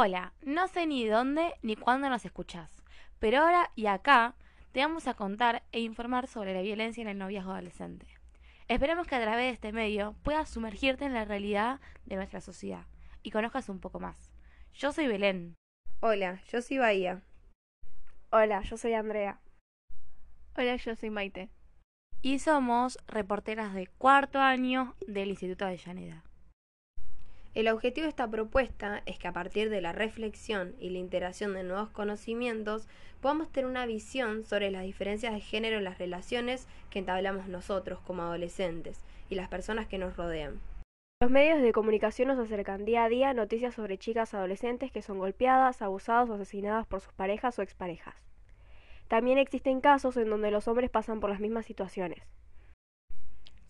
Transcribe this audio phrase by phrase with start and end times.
[0.00, 2.70] Hola, no sé ni dónde ni cuándo nos escuchás,
[3.18, 4.36] pero ahora y acá
[4.70, 8.06] te vamos a contar e informar sobre la violencia en el noviazgo adolescente.
[8.68, 12.86] Esperamos que a través de este medio puedas sumergirte en la realidad de nuestra sociedad
[13.24, 14.30] y conozcas un poco más.
[14.72, 15.56] Yo soy Belén.
[15.98, 17.22] Hola, yo soy Bahía.
[18.30, 19.40] Hola, yo soy Andrea.
[20.56, 21.50] Hola, yo soy Maite.
[22.22, 26.27] Y somos reporteras de cuarto año del Instituto de Llaneda.
[27.58, 31.54] El objetivo de esta propuesta es que a partir de la reflexión y la integración
[31.54, 32.86] de nuevos conocimientos
[33.20, 37.98] podamos tener una visión sobre las diferencias de género en las relaciones que entablamos nosotros
[38.06, 40.60] como adolescentes y las personas que nos rodean.
[41.20, 45.18] Los medios de comunicación nos acercan día a día noticias sobre chicas adolescentes que son
[45.18, 48.14] golpeadas, abusadas o asesinadas por sus parejas o exparejas.
[49.08, 52.22] También existen casos en donde los hombres pasan por las mismas situaciones.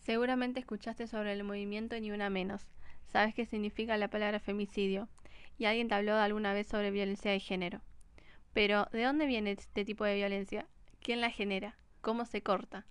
[0.00, 2.66] Seguramente escuchaste sobre el movimiento Ni Una Menos,
[3.08, 5.08] sabes qué significa la palabra femicidio
[5.58, 7.80] y alguien te habló alguna vez sobre violencia de género.
[8.52, 10.66] Pero, ¿de dónde viene este tipo de violencia?
[11.00, 11.76] ¿Quién la genera?
[12.00, 12.86] ¿Cómo se corta?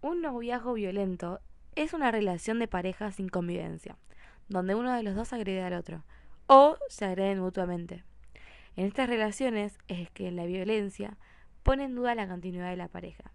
[0.00, 1.40] Un noviazgo violento
[1.76, 3.96] es una relación de pareja sin convivencia,
[4.48, 6.04] donde uno de los dos agrede al otro,
[6.46, 8.04] o se agreden mutuamente.
[8.76, 11.16] En estas relaciones es que la violencia
[11.62, 13.32] pone en duda la continuidad de la pareja.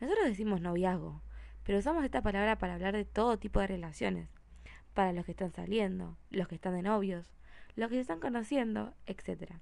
[0.00, 1.22] Nosotros decimos noviazgo,
[1.64, 4.28] pero usamos esta palabra para hablar de todo tipo de relaciones,
[4.94, 7.32] para los que están saliendo, los que están de novios,
[7.76, 9.52] los que se están conociendo, etc.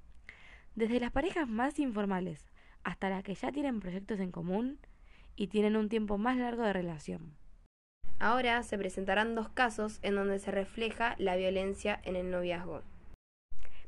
[0.75, 2.51] Desde las parejas más informales
[2.83, 4.79] hasta las que ya tienen proyectos en común
[5.37, 7.35] y tienen un tiempo más largo de relación.
[8.19, 12.83] Ahora se presentarán dos casos en donde se refleja la violencia en el noviazgo.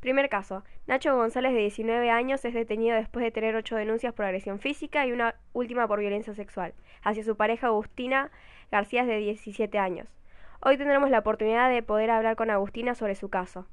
[0.03, 0.65] Primer caso.
[0.89, 5.07] Nacho González, de 19 años, es detenido después de tener ocho denuncias por agresión física
[5.07, 8.33] y una última por violencia sexual hacia su pareja Agustina
[8.73, 10.09] García, de 17 años.
[10.61, 13.69] Hoy tendremos la oportunidad de poder hablar con Agustina sobre su caso.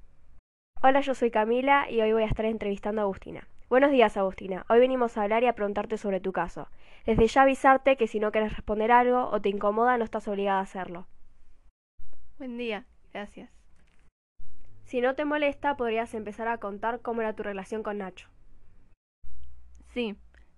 [0.83, 3.47] Hola, yo soy Camila y hoy voy a estar entrevistando a Agustina.
[3.67, 4.67] Buenos días, Agustina.
[4.69, 6.67] Hoy venimos a hablar y a preguntarte sobre tu caso.
[7.07, 10.59] Desde ya avisarte que si no quieres responder algo o te incomoda, no estás obligada
[10.59, 11.07] a hacerlo.
[12.37, 13.58] Buen día, gracias.
[14.89, 18.27] Si no te molesta, podrías empezar a contar cómo era tu relación con Nacho.
[19.93, 20.15] Sí,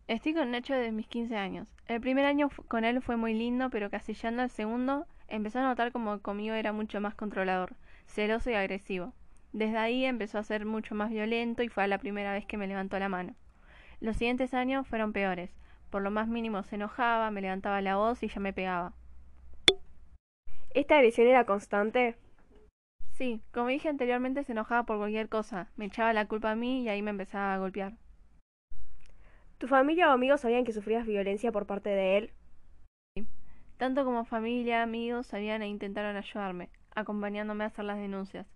[0.07, 1.67] estoy con Nacho desde mis 15 años.
[1.85, 5.63] El primer año con él fue muy lindo, pero casi llegando al segundo, empezó a
[5.63, 7.75] notar como conmigo era mucho más controlador,
[8.05, 9.11] celoso y agresivo.
[9.51, 12.67] Desde ahí empezó a ser mucho más violento y fue la primera vez que me
[12.67, 13.35] levantó la mano.
[13.99, 15.51] Los siguientes años fueron peores.
[15.89, 18.93] Por lo más mínimo se enojaba, me levantaba la voz y ya me pegaba.
[20.73, 22.15] ¿Esta agresión era constante?
[23.21, 26.81] Sí, como dije anteriormente, se enojaba por cualquier cosa, me echaba la culpa a mí
[26.81, 27.93] y ahí me empezaba a golpear.
[29.59, 32.31] ¿Tu familia o amigos sabían que sufrías violencia por parte de él?
[33.13, 33.27] Sí.
[33.77, 38.47] Tanto como familia, amigos sabían e intentaron ayudarme, acompañándome a hacer las denuncias.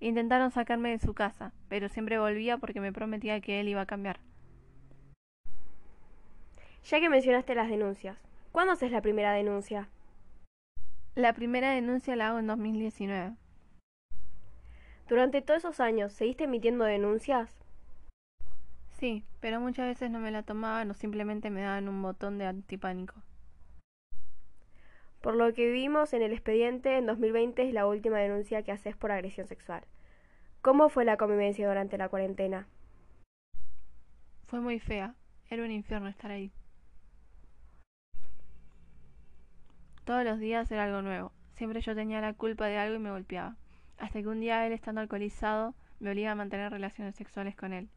[0.00, 3.86] Intentaron sacarme de su casa, pero siempre volvía porque me prometía que él iba a
[3.86, 4.18] cambiar.
[6.82, 8.18] Ya que mencionaste las denuncias,
[8.50, 9.88] ¿cuándo haces la primera denuncia?
[11.14, 13.36] La primera denuncia la hago en 2019.
[15.08, 17.56] Durante todos esos años, ¿seguiste emitiendo denuncias?
[18.98, 22.44] Sí, pero muchas veces no me la tomaban o simplemente me daban un botón de
[22.44, 23.14] antipánico.
[25.22, 28.96] Por lo que vimos en el expediente, en 2020 es la última denuncia que haces
[28.96, 29.82] por agresión sexual.
[30.60, 32.68] ¿Cómo fue la convivencia durante la cuarentena?
[34.46, 35.14] Fue muy fea.
[35.48, 36.52] Era un infierno estar ahí.
[40.04, 41.32] Todos los días era algo nuevo.
[41.56, 43.56] Siempre yo tenía la culpa de algo y me golpeaba
[43.98, 47.88] hasta que un día él, estando alcoholizado, me obliga a mantener relaciones sexuales con él.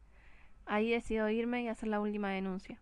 [0.66, 2.80] Ahí decido irme y hacer la última denuncia.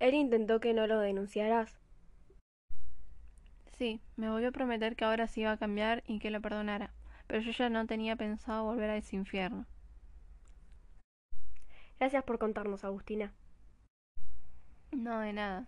[0.00, 1.78] ¿Él intentó que no lo denunciaras?
[3.72, 6.92] Sí, me volvió a prometer que ahora sí iba a cambiar y que lo perdonara,
[7.26, 9.66] pero yo ya no tenía pensado volver a ese infierno.
[11.98, 13.32] Gracias por contarnos, Agustina.
[14.92, 15.66] No, de nada.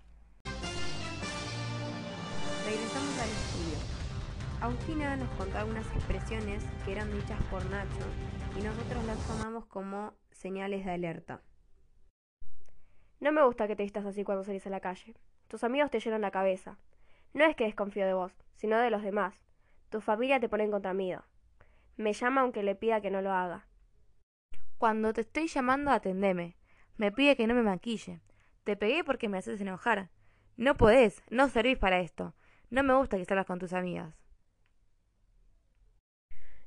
[2.65, 3.56] Regresamos al.
[4.61, 8.07] Agustina nos contó algunas expresiones que eran dichas por Nacho
[8.59, 11.43] y nosotros las tomamos como señales de alerta.
[13.21, 15.15] No me gusta que te vistas así cuando salís a la calle.
[15.49, 16.79] Tus amigos te llenan la cabeza.
[17.35, 19.35] No es que desconfío de vos, sino de los demás.
[19.91, 21.23] Tu familia te pone en contra mío.
[21.97, 23.67] Me llama aunque le pida que no lo haga.
[24.79, 26.57] Cuando te estoy llamando, atendeme.
[26.97, 28.21] Me pide que no me maquille.
[28.65, 30.11] Te pegué porque me haces enojar.
[30.57, 32.35] No podés, no servís para esto.
[32.71, 34.26] No me gusta que salgas con tus amigas.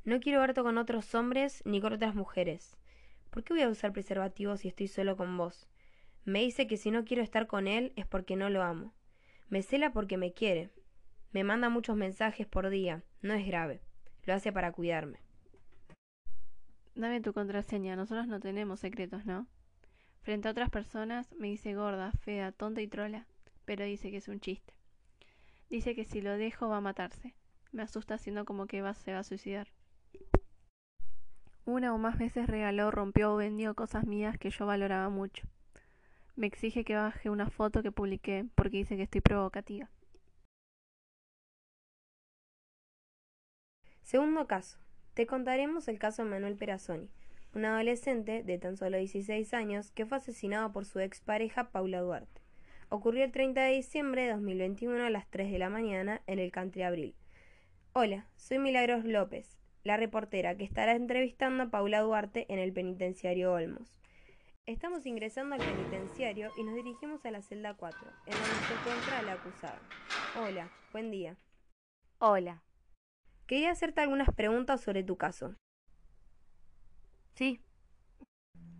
[0.05, 2.77] No quiero verte con otros hombres ni con otras mujeres.
[3.29, 5.67] ¿Por qué voy a usar preservativo si estoy solo con vos?
[6.25, 8.93] Me dice que si no quiero estar con él es porque no lo amo.
[9.49, 10.69] Me cela porque me quiere.
[11.31, 13.03] Me manda muchos mensajes por día.
[13.21, 13.81] No es grave.
[14.25, 15.19] Lo hace para cuidarme.
[16.95, 19.47] Dame tu contraseña, nosotros no tenemos secretos, ¿no?
[20.21, 23.25] Frente a otras personas me dice gorda, fea, tonta y trola,
[23.65, 24.73] pero dice que es un chiste.
[25.69, 27.35] Dice que si lo dejo va a matarse.
[27.71, 29.67] Me asusta haciendo como que se va a suicidar.
[31.69, 35.45] Una o más veces regaló, rompió o vendió cosas mías que yo valoraba mucho.
[36.35, 39.87] Me exige que baje una foto que publiqué porque dice que estoy provocativa.
[44.01, 44.79] Segundo caso.
[45.13, 47.11] Te contaremos el caso de Manuel Perazoni,
[47.53, 52.41] un adolescente de tan solo 16 años que fue asesinado por su expareja Paula Duarte.
[52.89, 56.51] Ocurrió el 30 de diciembre de 2021 a las 3 de la mañana en el
[56.51, 57.15] Country Abril.
[57.93, 63.53] Hola, soy Milagros López, la reportera que estará entrevistando a Paula Duarte en el penitenciario
[63.53, 63.99] Olmos.
[64.65, 69.21] Estamos ingresando al penitenciario y nos dirigimos a la celda 4, en donde se encuentra
[69.23, 69.81] la acusada.
[70.37, 71.37] Hola, buen día.
[72.19, 72.61] Hola.
[73.47, 75.55] Quería hacerte algunas preguntas sobre tu caso.
[77.33, 77.63] Sí.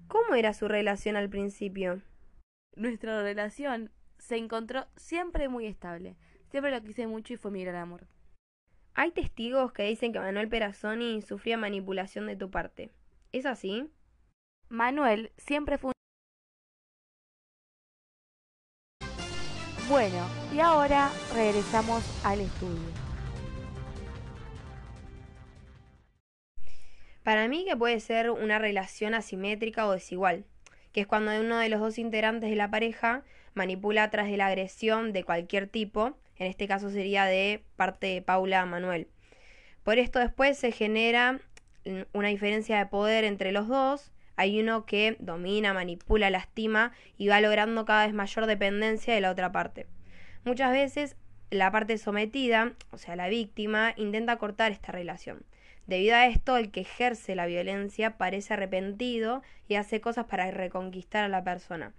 [0.08, 2.04] ¿Cómo era su relación al principio?
[2.76, 6.18] Nuestra relación se encontró siempre muy estable.
[6.52, 8.08] Siempre lo quise mucho y fue mi gran amor.
[8.94, 12.92] Hay testigos que dicen que Manuel Perazoni sufría manipulación de tu parte.
[13.32, 13.90] ¿Es así?
[14.70, 15.94] Manuel siempre fue
[19.90, 23.10] Bueno, y ahora regresamos al estudio.
[27.24, 30.46] Para mí que puede ser una relación asimétrica o desigual,
[30.92, 34.48] que es cuando uno de los dos integrantes de la pareja manipula tras de la
[34.48, 39.08] agresión de cualquier tipo, en este caso sería de parte de Paula Manuel.
[39.84, 41.40] Por esto después se genera
[42.14, 47.42] una diferencia de poder entre los dos, hay uno que domina, manipula, lastima y va
[47.42, 49.86] logrando cada vez mayor dependencia de la otra parte.
[50.46, 51.18] Muchas veces
[51.50, 55.44] la parte sometida, o sea, la víctima, intenta cortar esta relación.
[55.88, 61.26] Debido a esto, el que ejerce la violencia parece arrepentido y hace cosas para reconquistar
[61.26, 61.94] a la persona.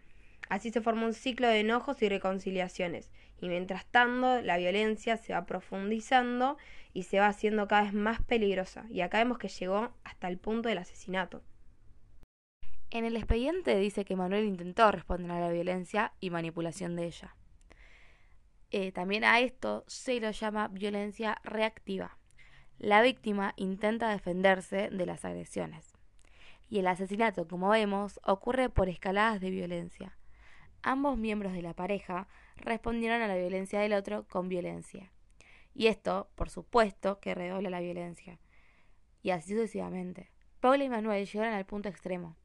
[0.48, 3.10] Así se forma un ciclo de enojos y reconciliaciones.
[3.40, 6.58] Y mientras tanto, la violencia se va profundizando
[6.92, 8.84] y se va haciendo cada vez más peligrosa.
[8.90, 11.42] Y acá vemos que llegó hasta el punto del asesinato.
[12.90, 17.36] En el expediente dice que Manuel intentó responder a la violencia y manipulación de ella.
[18.72, 22.18] Eh, también a esto se lo llama violencia reactiva.
[22.78, 25.92] La víctima intenta defenderse de las agresiones.
[26.68, 30.16] Y el asesinato, como vemos, ocurre por escaladas de violencia.
[30.82, 35.12] Ambos miembros de la pareja respondieron a la violencia del otro con violencia.
[35.74, 38.38] Y esto, por supuesto, que redobla la violencia.
[39.22, 40.30] Y así sucesivamente.
[40.60, 42.36] Paula y Manuel llegaron al punto extremo.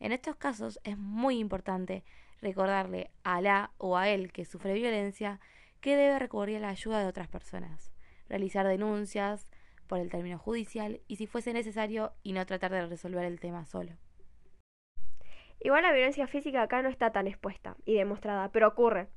[0.00, 2.04] En estos casos es muy importante
[2.40, 5.40] recordarle a la o a él que sufre violencia
[5.80, 7.92] que debe recurrir a la ayuda de otras personas,
[8.28, 9.48] realizar denuncias
[9.86, 13.64] por el término judicial y si fuese necesario y no tratar de resolver el tema
[13.66, 13.92] solo.
[15.60, 19.08] Igual la violencia física acá no está tan expuesta y demostrada, pero ocurre,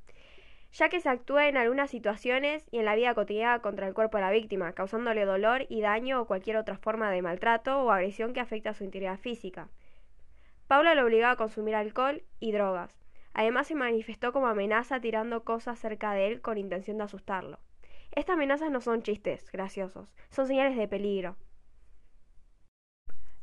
[0.72, 4.18] ya que se actúa en algunas situaciones y en la vida cotidiana contra el cuerpo
[4.18, 8.32] de la víctima, causándole dolor y daño o cualquier otra forma de maltrato o agresión
[8.32, 9.68] que afecta a su integridad física.
[10.66, 12.94] Paula lo obligaba a consumir alcohol y drogas.
[13.32, 17.58] Además se manifestó como amenaza tirando cosas cerca de él con intención de asustarlo.
[18.12, 21.36] Estas amenazas no son chistes graciosos, son señales de peligro.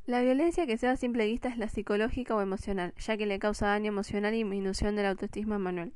[0.07, 3.39] La violencia que sea a simple vista es la psicológica o emocional, ya que le
[3.39, 5.93] causa daño emocional y disminución del autoestima a Manuel.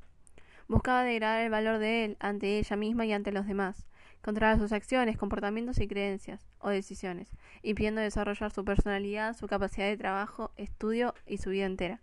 [0.67, 3.85] Buscaba degradar el valor de él ante ella misma y ante los demás,
[4.23, 7.29] controlar sus acciones, comportamientos y creencias o decisiones,
[7.61, 12.01] impidiendo desarrollar su personalidad, su capacidad de trabajo, estudio y su vida entera.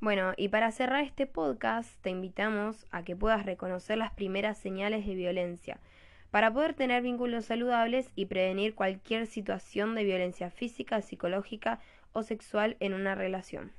[0.00, 5.06] Bueno, y para cerrar este podcast te invitamos a que puedas reconocer las primeras señales
[5.06, 5.78] de violencia
[6.30, 11.80] para poder tener vínculos saludables y prevenir cualquier situación de violencia física, psicológica
[12.12, 13.72] o sexual en una relación.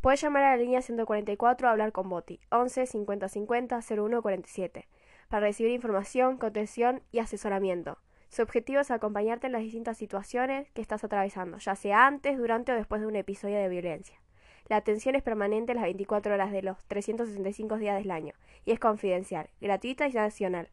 [0.00, 4.88] Puedes llamar a la línea 144 a hablar con Boti, 11 50 50 01 47
[5.28, 7.98] para recibir información, contención y asesoramiento.
[8.30, 12.72] Su objetivo es acompañarte en las distintas situaciones que estás atravesando, ya sea antes, durante
[12.72, 14.20] o después de un episodio de violencia.
[14.68, 18.78] La atención es permanente las 24 horas de los 365 días del año y es
[18.78, 20.68] confidencial, gratuita y nacional.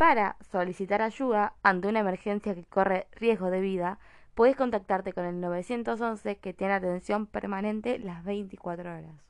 [0.00, 3.98] Para solicitar ayuda ante una emergencia que corre riesgo de vida,
[4.34, 9.29] puedes contactarte con el 911 que tiene atención permanente las 24 horas.